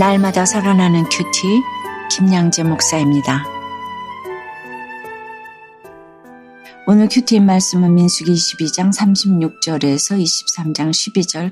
[0.00, 1.60] 날마다 살아나는 QT
[2.10, 3.44] 김양재 목사입니다.
[6.86, 10.90] 오늘 QT 말씀은 민수기 22장 36절에서 23장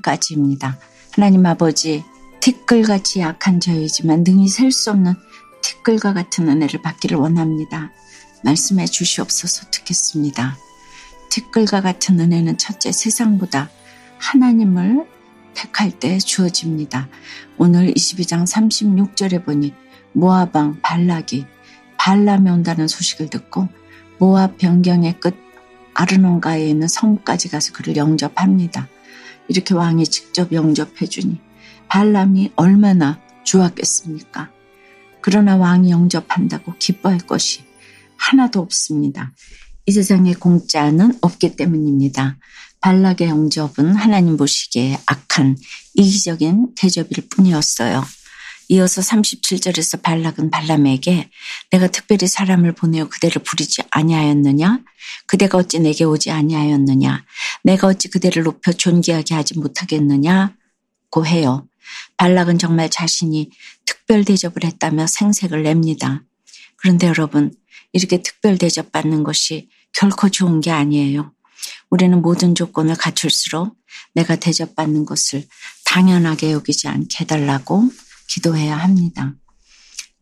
[0.00, 0.78] 12절까지입니다.
[1.12, 2.02] 하나님 아버지
[2.40, 5.12] 티끌같이 약한 저이지만 능히 셀 수 없는
[5.60, 7.92] 티끌과 같은 은혜를 받기를 원합니다.
[8.44, 10.56] 말씀해 주시옵소서 듣겠습니다.
[11.28, 13.68] 티끌과 같은 은혜는 첫째 세상보다
[14.16, 15.17] 하나님을
[15.58, 17.08] 택할 때 주어집니다.
[17.56, 19.74] 오늘 22장 36절에 보니
[20.12, 21.46] 모아방 발락이
[21.98, 23.68] 발람이 온다는 소식을 듣고
[24.20, 25.34] 모압 변경의 끝
[25.94, 28.88] 아르논가에 있는 성까지 가서 그를 영접합니다.
[29.48, 31.40] 이렇게 왕이 직접 영접해 주니
[31.88, 34.50] 발람이 얼마나 좋았겠습니까?
[35.20, 37.64] 그러나 왕이 영접한다고 기뻐할 것이
[38.16, 39.32] 하나도 없습니다.
[39.86, 42.36] 이 세상에 공짜는 없기 때문입니다.
[42.80, 45.56] 발락의 영접은 하나님 보시기에 악한
[45.94, 48.04] 이기적인 대접일 뿐이었어요.
[48.70, 51.30] 이어서 37절에서 발락은 발람에게
[51.70, 54.80] 내가 특별히 사람을 보내어 그대를 부리지 아니하였느냐?
[55.26, 57.24] 그대가 어찌 내게 오지 아니하였느냐?
[57.64, 60.54] 내가 어찌 그대를 높여 존귀하게 하지 못하겠느냐?
[61.10, 61.66] 고 해요.
[62.18, 63.50] 발락은 정말 자신이
[63.86, 66.22] 특별 대접을 했다며 생색을 냅니다.
[66.76, 67.54] 그런데 여러분,
[67.94, 71.32] 이렇게 특별 대접받는 것이 결코 좋은 게 아니에요.
[71.90, 73.76] 우리는 모든 조건을 갖출수록
[74.14, 75.44] 내가 대접받는 것을
[75.84, 77.90] 당연하게 여기지 않게 해달라고
[78.28, 79.34] 기도해야 합니다.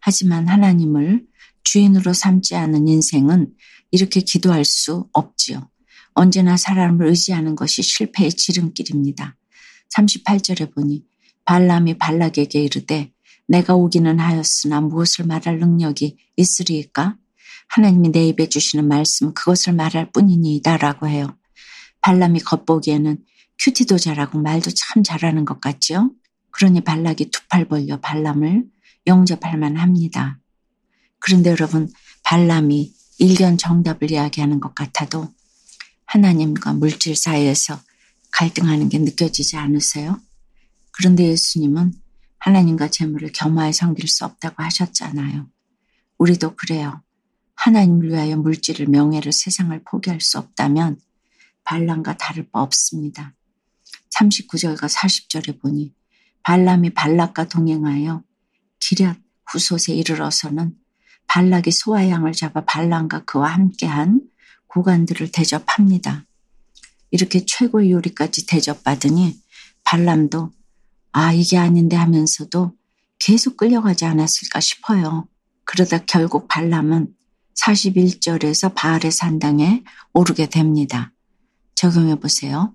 [0.01, 1.25] 하지만 하나님을
[1.65, 3.53] 주인으로 삼지 않은 인생은
[3.91, 5.69] 이렇게 기도할 수 없지요.
[6.15, 9.37] 언제나 사람을 의지하는 것이 실패의 지름길입니다.
[9.95, 11.05] 38절에 보니
[11.45, 13.13] 발람이 발락에게 이르되
[13.49, 17.17] 내가 오기는 하였으나 무엇을 말할 능력이 있으리까?
[17.69, 21.37] 하나님이 내 입에 주시는 말씀 그것을 말할 뿐이니이다라고 해요.
[22.01, 23.19] 발람이 겉보기에는
[23.59, 26.11] 큐티도 잘하고 말도 참 잘하는 것 같죠?
[26.51, 28.65] 그러니 발락이 두 팔 벌려 발람을
[29.07, 30.39] 영접할 만합니다.
[31.21, 31.89] 그런데 여러분
[32.25, 35.33] 발람이 일견 정답을 이야기하는 것 같아도
[36.07, 37.81] 하나님과 물질 사이에서
[38.33, 40.21] 갈등하는 게 느껴지지 않으세요?
[40.91, 41.93] 그런데 예수님은
[42.39, 45.47] 하나님과 재물을 겸하여 섬길 수 없다고 하셨잖아요.
[46.19, 47.01] 우리도 그래요.
[47.57, 51.01] 하나님을 위하여 물질을 명예를 세상을 포기할 수 없다면
[51.65, 53.35] 발람과 다를 바 없습니다.
[54.15, 55.93] 39절과 40절에 보니
[56.43, 58.23] 발람이 발락과 동행하여
[58.79, 60.77] 기럇 후솥에 이르러서는
[61.27, 64.21] 발락이 소와 양을 잡아 발람과 그와 함께한
[64.69, 66.25] 고관들을 대접합니다.
[67.11, 69.41] 이렇게 최고의 요리까지 대접받으니
[69.85, 70.53] 발람도
[71.13, 72.77] 아 이게 아닌데 하면서도
[73.19, 75.29] 계속 끌려가지 않았을까 싶어요.
[75.65, 77.16] 그러다 결국 발람은
[77.61, 81.13] 41절에서 바알의 산당에 오르게 됩니다.
[81.75, 82.75] 적용해 보세요.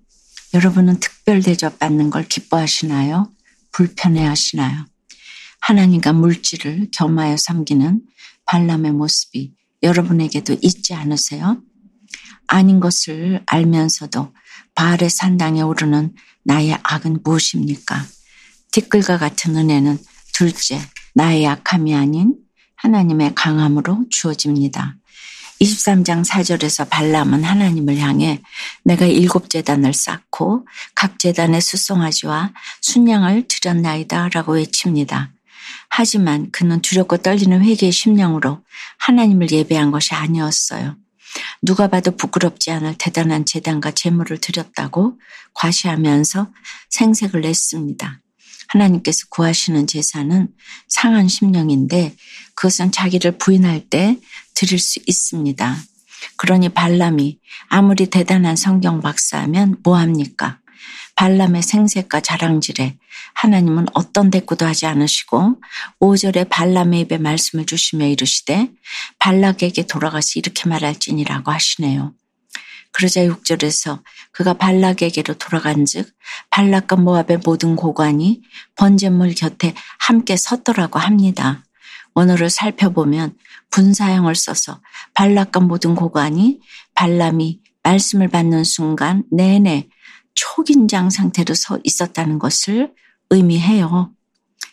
[0.54, 3.30] 여러분은 특별 대접 받는 걸 기뻐하시나요?
[3.72, 4.84] 불편해 하시나요?
[5.60, 8.02] 하나님과 물질을 겸하여 섬기는
[8.44, 11.62] 발람의 모습이 여러분에게도 있지 않으세요?
[12.46, 14.34] 아닌 것을 알면서도
[14.74, 16.14] 바알의 산당에 오르는
[16.44, 18.04] 나의 악은 무엇입니까?
[18.72, 19.98] 티끌과 같은 은혜는
[20.32, 20.80] 둘째,
[21.14, 22.34] 나의 약함이 아닌
[22.82, 24.96] 하나님의 강함으로 주어집니다.
[25.60, 28.42] 23장 4절에서 발람은 하나님을 향해
[28.82, 30.66] 내가 일곱 재단을 쌓고
[30.96, 35.30] 각 재단에 수송아지와 순양을 드렸나이다 라고 외칩니다.
[35.88, 38.60] 하지만 그는 두렵고 떨리는 회개의 심령으로
[38.98, 40.96] 하나님을 예배한 것이 아니었어요.
[41.62, 45.20] 누가 봐도 부끄럽지 않을 대단한 재단과 재물을 드렸다고
[45.54, 46.48] 과시하면서
[46.90, 48.21] 생색을 냈습니다.
[48.68, 50.48] 하나님께서 구하시는 제사는
[50.88, 52.14] 상한 심령인데
[52.54, 54.18] 그것은 자기를 부인할 때
[54.54, 55.76] 드릴 수 있습니다.
[56.36, 60.58] 그러니 발람이 아무리 대단한 성경 박사면 뭐합니까?
[61.14, 62.96] 발람의 생색과 자랑질에
[63.34, 65.60] 하나님은 어떤 대꾸도 하지 않으시고
[66.00, 68.70] 5절에 발람의 입에 말씀을 주시며 이르시되
[69.18, 72.14] 발락에게 돌아가서 이렇게 말할지니라고 하시네요.
[72.92, 74.02] 그러자 6절에서
[74.32, 76.12] 그가 발락에게로 돌아간 즉
[76.50, 78.42] 발락과 모압의 모든 고관이
[78.76, 81.64] 번제물 곁에 함께 섰더라고 합니다.
[82.14, 83.34] 원어를 살펴보면
[83.70, 84.80] 분사형을 써서
[85.14, 86.60] 발락과 모든 고관이
[86.94, 89.88] 발람이 말씀을 받는 순간 내내
[90.34, 92.92] 초긴장 상태로 서 있었다는 것을
[93.30, 94.12] 의미해요.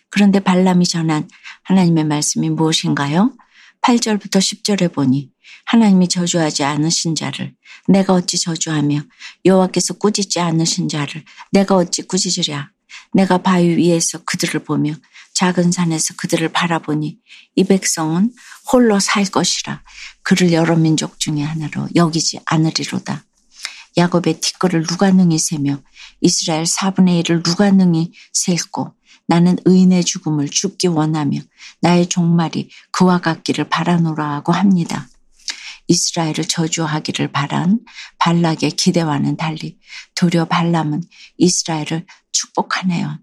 [0.09, 1.27] 그런데 발람이 전한
[1.63, 3.33] 하나님의 말씀이 무엇인가요?
[3.81, 5.31] 8절부터 10절에 보니
[5.65, 7.53] 하나님이 저주하지 않으신 자를
[7.87, 9.01] 내가 어찌 저주하며
[9.45, 12.71] 여호와께서 꾸짖지 않으신 자를 내가 어찌 꾸짖으랴
[13.13, 14.93] 내가 바위 위에서 그들을 보며
[15.33, 17.17] 작은 산에서 그들을 바라보니
[17.55, 18.33] 이 백성은
[18.71, 19.81] 홀로 살 것이라
[20.21, 23.25] 그를 여러 민족 중에 하나로 여기지 않으리로다.
[23.97, 25.81] 야곱의 티끌을 누가 능히 세며
[26.21, 28.93] 이스라엘 4분의 1을 누가 능히 셀고
[29.27, 31.39] 나는 의인의 죽음을 죽기 원하며
[31.81, 35.07] 나의 종말이 그와 같기를 바라노라 하고 합니다.
[35.89, 37.79] 이스라엘을 저주하기를 바란
[38.19, 39.77] 발락의 기대와는 달리
[40.15, 41.03] 도리어 발람은
[41.37, 43.19] 이스라엘을 축복하네요.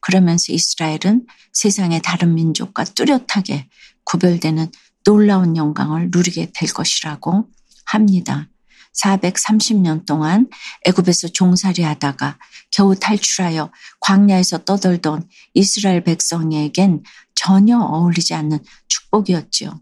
[0.00, 3.68] 그러면서 이스라엘은 세상의 다른 민족과 뚜렷하게
[4.04, 4.72] 구별되는
[5.04, 7.48] 놀라운 영광을 누리게 될 것이라고
[7.84, 8.48] 합니다.
[9.02, 10.48] 430년 동안
[10.86, 12.38] 애굽에서 종살이 하다가
[12.70, 13.70] 겨우 탈출하여
[14.00, 17.02] 광야에서 떠돌던 이스라엘 백성에겐
[17.34, 18.58] 전혀 어울리지 않는
[18.88, 19.80] 축복이었지요.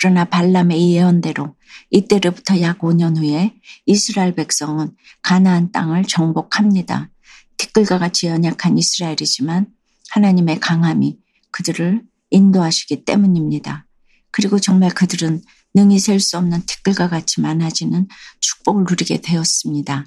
[0.00, 1.56] 그러나 발람의 예언대로
[1.90, 3.54] 이때로부터 약 5년 후에
[3.84, 7.10] 이스라엘 백성은 가나안 땅을 정복합니다.
[7.58, 9.66] 티끌과 같이 연약한 이스라엘이지만
[10.08, 11.18] 하나님의 강함이
[11.50, 13.86] 그들을 인도하시기 때문입니다.
[14.30, 15.42] 그리고 정말 그들은
[15.74, 18.08] 능히 셀 수 없는 티끌과 같이 많아지는
[18.40, 20.06] 축복을 누리게 되었습니다.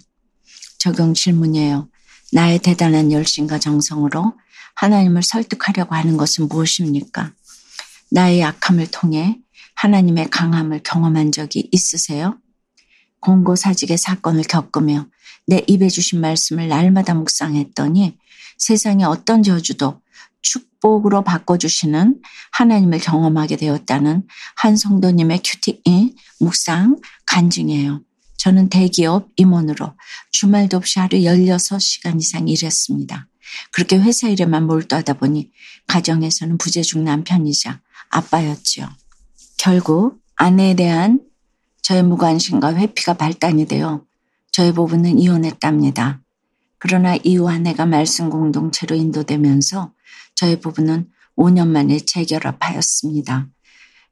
[0.80, 1.88] 적용 질문이에요.
[2.32, 4.34] 나의 대단한 열심과 정성으로
[4.76, 7.32] 하나님을 설득하려고 하는 것은 무엇입니까?
[8.10, 9.43] 나의 약함을 통해
[9.76, 12.38] 하나님의 강함을 경험한 적이 있으세요?
[13.20, 15.08] 공고사직의 사건을 겪으며
[15.48, 18.18] 내 입에 주신 말씀을 날마다 묵상했더니
[18.58, 20.02] 세상의 어떤 저주도
[20.42, 22.22] 축복으로 바꿔주시는
[22.52, 28.02] 하나님을 경험하게 되었다는 한 성도님의 큐티인 묵상 간증이에요.
[28.38, 29.94] 저는 대기업 임원으로
[30.32, 33.28] 주말도 없이 하루 16시간 이상 일했습니다.
[33.72, 35.50] 그렇게 회사 일에만 몰두하다 보니
[35.88, 37.80] 가정에서는 부재중 남편이자
[38.10, 38.90] 아빠였지요.
[39.58, 41.20] 결국 아내에 대한
[41.82, 44.04] 저의 무관심과 회피가 발단이 되어
[44.52, 46.22] 저의 부부는 이혼했답니다.
[46.78, 49.94] 그러나 이후 아내가 말씀 공동체로 인도되면서
[50.36, 53.48] 저의 부부는 5년 만에 재결합하였습니다.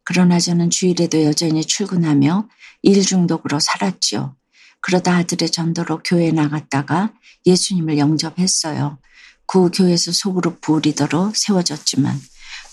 [0.03, 2.47] 그러나 저는 주일에도 여전히 출근하며
[2.81, 4.35] 일 중독으로 살았지요.
[4.79, 7.13] 그러다 아들의 전도로 교회에 나갔다가
[7.45, 8.97] 예수님을 영접했어요.
[9.45, 12.19] 그 교회에서 소그룹 부리더로 세워졌지만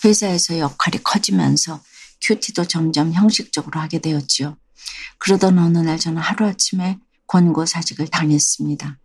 [0.04, 1.80] 회사에서 역할이 커지면서
[2.22, 4.56] 큐티도 점점 형식적으로 하게 되었지요.
[5.18, 8.98] 그러던 어느 날 저는 하루아침에 권고사직을 당했습니다.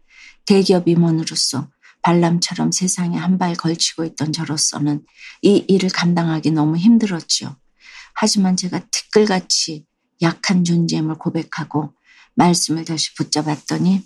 [0.45, 1.69] 대기업 임원으로서
[2.01, 5.06] 발람처럼 세상에 한 발 걸치고 있던 저로서는
[5.42, 7.56] 이 일을 감당하기 너무 힘들었지요.
[8.13, 9.86] 하지만 제가 티끌같이
[10.21, 11.94] 약한 존재임을 고백하고
[12.36, 14.04] 말씀을 다시 붙잡았더니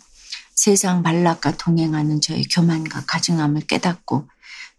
[0.56, 4.28] 세상 발락과 동행하는 저의 교만과 가증함을 깨닫고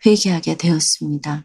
[0.06, 1.44] 회개하게 되었습니다.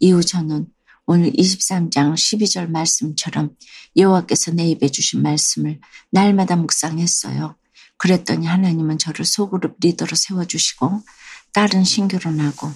[0.00, 0.66] 이후 저는
[1.06, 3.54] 오늘 23장 12절 말씀처럼
[3.96, 7.56] 여호와께서 내 입에 주신 말씀을 날마다 묵상했어요.
[7.96, 11.02] 그랬더니 하나님은 저를 소그룹 리더로 세워주시고
[11.52, 12.72] 딸은 신결혼하고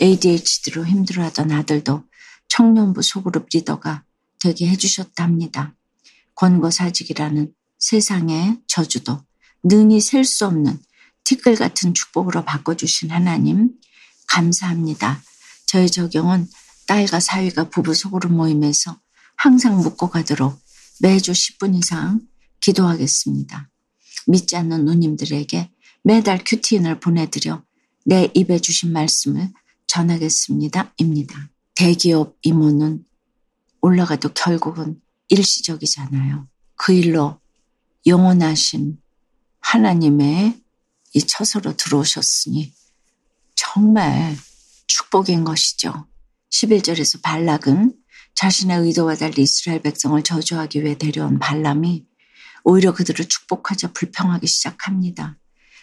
[0.00, 2.04] ADHD로 힘들어하던 아들도
[2.48, 4.04] 청년부 소그룹 리더가
[4.40, 5.74] 되게 해주셨답니다.
[6.34, 9.22] 권고사직이라는 세상의 저주도
[9.64, 10.78] 능히 셀 수 없는
[11.24, 13.70] 티끌 같은 축복으로 바꿔주신 하나님
[14.28, 15.20] 감사합니다.
[15.66, 16.48] 저의 적용은
[16.88, 18.98] 딸과 사위가 부부 소그룹 모임에서
[19.36, 20.58] 항상 묵고 가도록
[21.00, 22.20] 매주 10분 이상
[22.60, 23.70] 기도하겠습니다.
[24.26, 25.70] 믿지 않는 누님들에게
[26.02, 27.62] 매달 큐티인을 보내드려
[28.06, 29.52] 내 입에 주신 말씀을
[29.86, 30.94] 전하겠습니다.
[30.96, 31.50] 입니다.
[31.74, 33.04] 대기업 임원은
[33.82, 36.48] 올라가도 결국은 일시적이잖아요.
[36.74, 37.38] 그 일로
[38.06, 38.98] 영원하신
[39.60, 40.58] 하나님의
[41.12, 42.72] 이 처소로 들어오셨으니
[43.54, 44.36] 정말
[44.86, 46.08] 축복인 것이죠.
[46.50, 47.94] 11절에서 발락은
[48.34, 52.04] 자신의 의도와 달리 이스라엘 백성을 저주하기 위해 데려온 발람이
[52.64, 55.36] 오히려 그들을 축복하자 불평하기 시작합니다.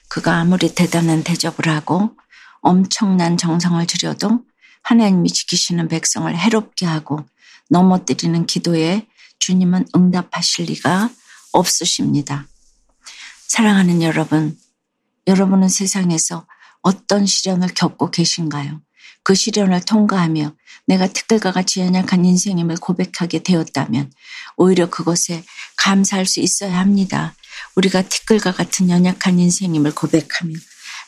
[0.08, 2.16] 그가 아무리 대단한 대접을 하고
[2.62, 4.44] 엄청난 정성을 들여도
[4.84, 7.26] 하나님이 지키시는 백성을 해롭게 하고
[7.70, 9.08] 넘어뜨리는 기도에
[9.40, 11.10] 주님은 응답하실 리가
[11.52, 12.48] 없으십니다.
[13.48, 14.58] 사랑하는 여러분,
[15.28, 16.48] 여러분은 세상에서
[16.82, 18.82] 어떤 시련을 겪고 계신가요?
[19.24, 20.54] 그 시련을 통과하며
[20.88, 24.12] 내가 특별과 같이 연약한 인생임을 고백하게 되었다면
[24.58, 25.44] 오히려 그것에
[25.78, 27.36] 감사할 수 있어야 합니다.
[27.76, 30.54] 우리가 티끌과 같은 연약한 인생임을 고백하며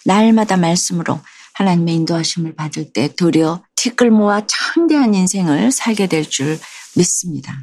[0.05, 1.19] 날마다 말씀으로
[1.53, 6.59] 하나님의 인도하심을 받을 때 도리어 티끌 모아 창대한 인생을 살게 될 줄
[6.95, 7.61] 믿습니다.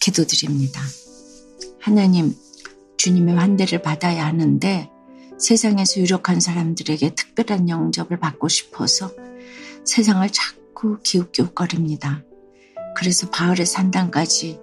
[0.00, 0.80] 기도드립니다.
[1.80, 2.34] 하나님,
[2.96, 4.90] 주님의 환대를 받아야 하는데
[5.38, 9.12] 세상에서 유력한 사람들에게 특별한 영접을 받고 싶어서
[9.84, 12.22] 세상을 자꾸 기웃기웃거립니다.
[12.96, 14.60] 그래서 바울의 산당까지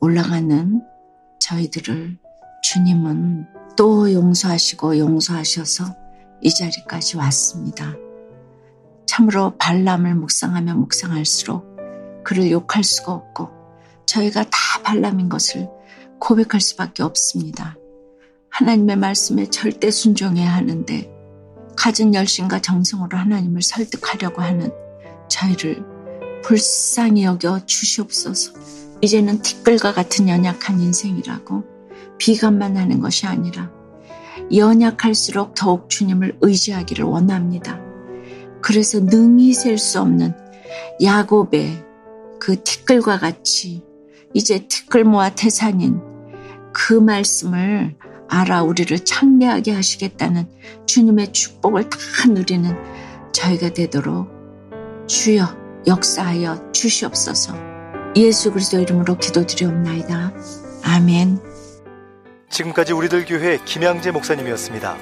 [0.00, 0.82] 올라가는
[1.40, 2.18] 저희들을
[2.62, 5.84] 주님은 또 용서하시고 용서하셔서
[6.42, 7.94] 이 자리까지 왔습니다.
[9.06, 13.48] 참으로 발람을 묵상하며 묵상할수록 그를 욕할 수가 없고
[14.06, 15.68] 저희가 다 발람인 것을
[16.18, 17.76] 고백할 수밖에 없습니다.
[18.50, 21.10] 하나님의 말씀에 절대 순종해야 하는데
[21.80, 24.70] 가진 열심과 정성으로 하나님을 설득하려고 하는
[25.30, 25.82] 저희를
[26.42, 28.52] 불쌍히 여겨 주시옵소서.
[29.00, 31.64] 이제는 티끌과 같은 연약한 인생이라고
[32.18, 33.70] 비관만 하는 것이 아니라
[34.54, 37.80] 연약할수록 더욱 주님을 의지하기를 원합니다.
[38.60, 40.34] 그래서 능히 셀 수 없는
[41.02, 41.82] 야곱의
[42.38, 43.82] 그 티끌과 같이
[44.34, 45.98] 이제 티끌 모아 태산인
[46.74, 47.96] 그 말씀을
[48.30, 50.48] 알아 우리를 창대하게 하시겠다는
[50.86, 52.76] 주님의 축복을 다 누리는
[53.32, 54.30] 저희가 되도록
[55.08, 57.70] 주여 역사하여 주시옵소서
[58.16, 60.32] 예수 그리스도 이름으로 기도드리옵나이다.
[60.84, 61.38] 아멘.
[62.48, 64.96] 지금까지 우리들 교회 김양재 목사님이었습니다.